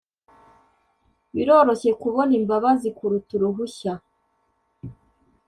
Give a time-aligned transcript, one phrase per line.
[1.33, 3.93] biroroshye kubona imbabazi kuruta uruhushya